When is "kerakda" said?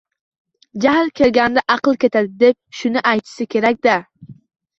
3.53-3.97